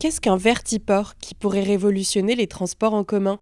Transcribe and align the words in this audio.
Qu'est-ce 0.00 0.20
qu'un 0.20 0.36
vertiport 0.36 1.16
qui 1.16 1.34
pourrait 1.34 1.64
révolutionner 1.64 2.36
les 2.36 2.46
transports 2.46 2.94
en 2.94 3.02
commun? 3.02 3.40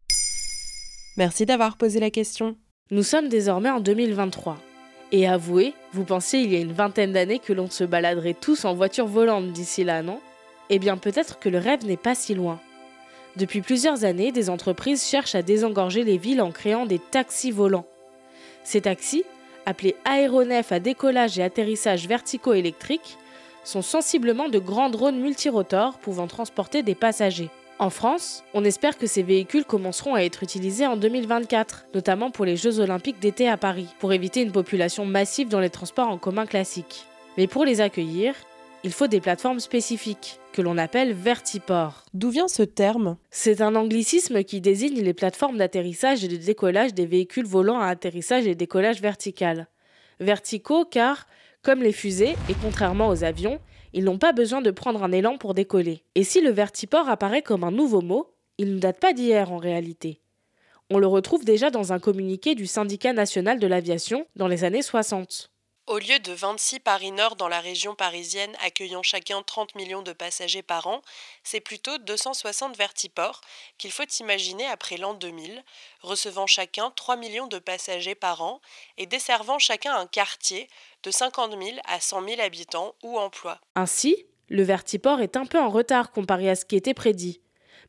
Merci 1.19 1.45
d'avoir 1.45 1.77
posé 1.77 2.01
la 2.01 2.09
question. 2.09 2.57
Nous 2.91 3.03
sommes 3.03 3.29
désormais 3.29 3.69
en 3.69 3.81
2023. 3.81 4.57
Et 5.13 5.29
avouez, 5.29 5.75
vous 5.93 6.05
pensiez 6.05 6.41
il 6.41 6.51
y 6.51 6.57
a 6.57 6.61
une 6.61 6.73
vingtaine 6.73 7.13
d'années 7.13 7.41
que 7.41 7.53
l'on 7.53 7.69
se 7.69 7.85
baladerait 7.85 8.33
tous 8.33 8.65
en 8.65 8.75
voiture 8.75 9.07
volante 9.07 9.53
d'ici 9.53 9.85
là, 9.85 10.03
non? 10.03 10.19
Eh 10.71 10.79
bien 10.79 10.97
peut-être 10.97 11.39
que 11.39 11.51
le 11.51 11.59
rêve 11.59 11.85
n'est 11.85 11.99
pas 11.99 12.15
si 12.15 12.35
loin. 12.35 12.59
Depuis 13.37 13.61
plusieurs 13.61 14.05
années, 14.05 14.33
des 14.33 14.49
entreprises 14.49 15.05
cherchent 15.05 15.35
à 15.35 15.43
désengorger 15.43 16.05
les 16.05 16.17
villes 16.17 16.41
en 16.41 16.53
créant 16.53 16.87
des 16.87 16.99
taxis 16.99 17.51
volants. 17.51 17.87
Ces 18.65 18.81
taxis, 18.81 19.25
appelés 19.67 19.97
aéronefs 20.07 20.73
à 20.73 20.81
décollage 20.81 21.39
et 21.39 21.43
atterrissage 21.43 22.09
verticaux 22.09 22.55
électriques, 22.55 23.19
sont 23.67 23.83
sensiblement 23.83 24.49
de 24.49 24.59
grands 24.59 24.91
drones 24.91 25.21
multirotors 25.21 25.99
pouvant 25.99 26.27
transporter 26.27 26.83
des 26.83 26.95
passagers. 26.95 27.51
En 27.79 27.91
France, 27.91 28.43
on 28.55 28.65
espère 28.65 28.97
que 28.97 29.07
ces 29.07 29.23
véhicules 29.23 29.67
commenceront 29.67 30.15
à 30.15 30.23
être 30.23 30.43
utilisés 30.43 30.87
en 30.87 30.97
2024, 30.97 31.89
notamment 31.95 32.31
pour 32.31 32.47
les 32.47 32.57
Jeux 32.57 32.81
olympiques 32.81 33.21
d'été 33.21 33.49
à 33.49 33.59
Paris, 33.59 33.89
pour 33.99 34.15
éviter 34.15 34.41
une 34.41 34.53
population 34.53 35.05
massive 35.05 35.49
dans 35.49 35.61
les 35.61 35.69
transports 35.69 36.09
en 36.09 36.17
commun 36.17 36.47
classiques. 36.47 37.05
Mais 37.37 37.47
pour 37.47 37.67
les 37.67 37.83
accueillir, 37.83 38.35
il 38.83 38.93
faut 38.93 39.09
des 39.09 39.21
plateformes 39.21 39.61
spécifiques, 39.61 40.39
que 40.53 40.63
l'on 40.63 40.79
appelle 40.79 41.13
vertiports. 41.13 42.05
D'où 42.15 42.31
vient 42.31 42.49
ce 42.49 42.63
terme? 42.63 43.19
C'est 43.31 43.61
un 43.61 43.75
anglicisme 43.75 44.43
qui 44.43 44.63
désigne 44.63 45.03
les 45.03 45.13
plateformes 45.13 45.59
d'atterrissage 45.59 46.25
et 46.25 46.29
de 46.29 46.37
décollage 46.37 46.95
des 46.95 47.05
véhicules 47.05 47.45
volant 47.45 47.79
à 47.79 47.89
atterrissage 47.89 48.47
et 48.47 48.55
décollage 48.55 49.03
vertical. 49.03 49.67
Verticaux 50.19 50.87
car 50.87 51.27
comme 51.67 51.83
les 51.83 51.91
fusées, 51.91 52.37
et 52.49 52.55
contrairement 52.63 53.09
aux 53.09 53.25
avions, 53.25 53.59
ils 53.93 54.05
n'ont 54.05 54.19
pas 54.19 54.33
besoin 54.33 54.63
de 54.63 54.71
prendre 54.71 55.03
un 55.03 55.11
élan 55.11 55.37
pour 55.37 55.53
décoller. 55.53 56.05
Et 56.15 56.23
si 56.23 56.41
le 56.41 56.51
vertiport 56.51 57.09
apparaît 57.09 57.43
comme 57.43 57.65
un 57.65 57.73
nouveau 57.73 58.03
mot, 58.03 58.31
il 58.57 58.73
ne 58.77 58.79
date 58.79 59.01
pas 59.01 59.13
d'hier 59.13 59.51
en 59.51 59.57
réalité. 59.57 60.21
On 60.91 60.99
le 60.99 61.09
retrouve 61.09 61.45
déjà 61.45 61.71
dans 61.71 61.93
un 61.93 61.99
communiqué 61.99 62.55
du 62.55 62.69
syndicat 62.69 63.13
national 63.13 63.59
de 63.59 63.67
l'aviation 63.67 64.29
dans 64.37 64.47
les 64.47 64.63
années 64.63 64.81
60. 64.81 65.51
Au 65.89 65.99
lieu 65.99 66.19
de 66.19 66.33
26 66.33 66.81
Paris-Nord 66.81 67.37
dans 67.37 67.47
la 67.47 67.61
région 67.61 67.95
parisienne 67.95 68.51
accueillant 68.61 69.05
chacun 69.05 69.41
30 69.43 69.77
millions 69.77 70.03
de 70.03 70.13
passagers 70.13 70.65
par 70.65 70.89
an, 70.89 71.01
c'est 71.45 71.61
plutôt 71.61 71.97
260 71.99 72.77
vertiports 72.77 73.41
qu'il 73.79 73.93
faut 73.93 74.03
imaginer 74.19 74.67
après 74.67 74.97
l'an 74.97 75.15
2000, 75.15 75.63
recevant 76.01 76.49
chacun 76.49 76.91
3 76.97 77.15
millions 77.15 77.47
de 77.47 77.61
passagers 77.61 78.17
par 78.17 78.43
an 78.43 78.61
et 78.99 79.07
desservant 79.07 79.61
chacun 79.61 79.95
un 79.95 80.09
quartier 80.09 80.69
de 81.05 81.13
50 81.13 81.53
000 81.53 81.79
à 81.87 82.01
100 82.01 82.31
000 82.31 82.41
habitants 82.41 82.97
ou 83.05 83.17
emplois. 83.17 83.61
Ainsi, 83.77 84.27
le 84.49 84.65
vertiport 84.65 85.21
est 85.21 85.37
un 85.37 85.47
peu 85.47 85.61
en 85.61 85.71
retard 85.71 86.11
comparé 86.11 86.51
à 86.51 86.57
ce 86.57 86.65
qui 86.65 86.75
était 86.75 86.95
prédit, 86.95 87.41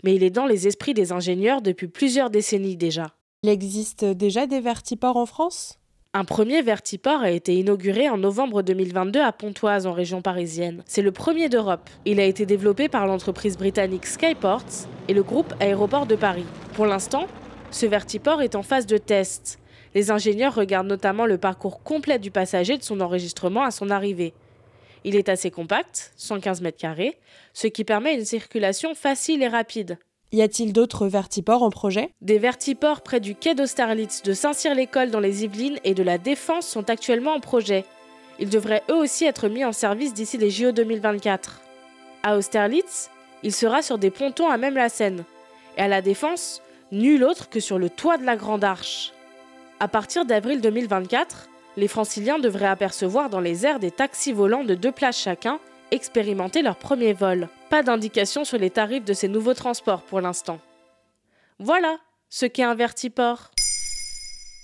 mais 0.03 0.13
il 0.13 0.21
est 0.21 0.29
dans 0.29 0.45
les 0.45 0.67
esprits 0.67 0.93
des 0.93 1.13
ingénieurs 1.13 1.63
depuis 1.63 1.87
plusieurs 1.87 2.29
décennies 2.29 2.77
déjà. 2.77 3.15
Il 3.41 3.49
existe 3.49 4.05
déjà 4.05 4.45
des 4.45 4.59
vertiports 4.59 5.17
en 5.17 5.25
France? 5.25 5.79
Un 6.17 6.25
premier 6.25 6.63
vertiport 6.63 7.21
a 7.21 7.29
été 7.29 7.53
inauguré 7.53 8.09
en 8.09 8.17
novembre 8.17 8.63
2022 8.63 9.21
à 9.21 9.31
Pontoise, 9.31 9.85
en 9.85 9.93
région 9.93 10.23
parisienne. 10.23 10.81
C'est 10.87 11.03
le 11.03 11.11
premier 11.11 11.47
d'Europe. 11.47 11.87
Il 12.05 12.19
a 12.19 12.25
été 12.25 12.47
développé 12.47 12.89
par 12.89 13.05
l'entreprise 13.05 13.55
britannique 13.55 14.07
Skyports 14.07 14.87
et 15.07 15.13
le 15.13 15.21
groupe 15.21 15.53
Aéroport 15.59 16.07
de 16.07 16.15
Paris. 16.15 16.45
Pour 16.73 16.87
l'instant, 16.87 17.27
ce 17.69 17.85
vertiport 17.85 18.41
est 18.41 18.55
en 18.55 18.63
phase 18.63 18.87
de 18.87 18.97
test. 18.97 19.59
Les 19.93 20.09
ingénieurs 20.09 20.55
regardent 20.55 20.87
notamment 20.87 21.27
le 21.27 21.37
parcours 21.37 21.83
complet 21.83 22.17
du 22.17 22.31
passager 22.31 22.79
de 22.79 22.83
son 22.83 22.99
enregistrement 22.99 23.61
à 23.61 23.69
son 23.69 23.91
arrivée. 23.91 24.33
Il 25.03 25.15
est 25.15 25.29
assez 25.29 25.51
compact, 25.51 26.13
115 26.17 26.61
mètres 26.61 26.79
carrés, 26.79 27.19
ce 27.53 27.67
qui 27.67 27.83
permet 27.83 28.15
une 28.15 28.25
circulation 28.25 28.95
facile 28.95 29.43
et 29.43 29.47
rapide. 29.47 29.99
Y 30.33 30.41
a-t-il 30.41 30.73
d'autres 30.73 31.07
vertiports 31.07 31.63
en 31.63 31.69
projet? 31.69 32.13
Des 32.19 32.37
vertiports 32.37 33.01
près 33.01 33.21
du 33.21 33.33
quai 33.33 33.55
d'Austerlitz, 33.55 34.23
de 34.23 34.33
Saint-Cyr-l'École 34.33 35.09
dans 35.09 35.21
les 35.21 35.45
Yvelines 35.45 35.79
et 35.85 35.93
de 35.93 36.03
la 36.03 36.17
Défense 36.17 36.67
sont 36.67 36.89
actuellement 36.89 37.35
en 37.35 37.39
projet. 37.39 37.85
Ils 38.37 38.49
devraient 38.49 38.83
eux 38.89 38.95
aussi 38.95 39.23
être 39.23 39.47
mis 39.47 39.63
en 39.63 39.71
service 39.71 40.13
d'ici 40.13 40.37
les 40.37 40.49
JO 40.49 40.73
2024. 40.73 41.61
À 42.23 42.35
Austerlitz, 42.35 43.09
il 43.41 43.53
sera 43.53 43.81
sur 43.81 43.97
des 43.97 44.11
pontons 44.11 44.49
à 44.49 44.57
même 44.57 44.75
la 44.75 44.89
Seine. 44.89 45.23
Et 45.77 45.81
à 45.81 45.87
la 45.87 46.01
Défense, 46.01 46.61
nul 46.91 47.23
autre 47.23 47.49
que 47.49 47.61
sur 47.61 47.79
le 47.79 47.89
toit 47.89 48.17
de 48.17 48.25
la 48.25 48.35
Grande 48.35 48.65
Arche. 48.65 49.13
À 49.79 49.87
partir 49.87 50.25
d'avril 50.25 50.59
2024, 50.59 51.47
les 51.77 51.87
franciliens 51.87 52.39
devraient 52.39 52.65
apercevoir 52.65 53.29
dans 53.29 53.39
les 53.39 53.65
airs 53.65 53.79
des 53.79 53.91
taxis 53.91 54.33
volants 54.33 54.65
de 54.65 54.75
deux 54.75 54.91
places 54.91 55.19
chacun 55.21 55.59
expérimenter 55.91 56.61
leur 56.61 56.77
premier 56.77 57.13
vol. 57.13 57.49
Pas 57.69 57.83
d'indication 57.83 58.45
sur 58.45 58.57
les 58.57 58.69
tarifs 58.69 59.05
de 59.05 59.13
ces 59.13 59.27
nouveaux 59.27 59.53
transports 59.53 60.03
pour 60.03 60.21
l'instant. 60.21 60.59
Voilà 61.59 61.97
ce 62.29 62.45
qu'est 62.45 62.63
un 62.63 62.75
vertiport. 62.75 63.51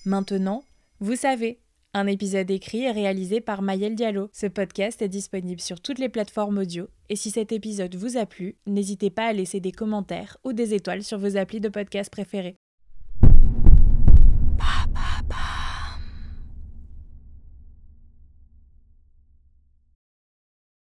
Maintenant, 0.06 0.63
vous 1.00 1.16
savez. 1.16 1.59
Un 1.95 2.07
épisode 2.07 2.50
écrit 2.50 2.85
et 2.85 2.91
réalisé 2.91 3.39
par 3.39 3.61
Mayel 3.61 3.94
Diallo. 3.94 4.29
Ce 4.34 4.47
podcast 4.47 5.01
est 5.03 5.09
disponible 5.09 5.61
sur 5.61 5.79
toutes 5.79 6.00
les 6.00 6.09
plateformes 6.09 6.57
audio. 6.57 6.88
Et 7.09 7.16
si 7.16 7.29
cet 7.29 7.51
épisode 7.51 7.95
vous 7.95 8.17
a 8.17 8.25
plu, 8.25 8.55
n'hésitez 8.66 9.11
pas 9.11 9.25
à 9.25 9.34
laisser 9.34 9.59
des 9.59 9.72
commentaires 9.72 10.38
ou 10.44 10.53
des 10.53 10.73
étoiles 10.73 11.03
sur 11.03 11.19
vos 11.19 11.38
applis 11.38 11.61
de 11.61 11.69
podcast 11.69 12.11
préférés. 12.11 12.55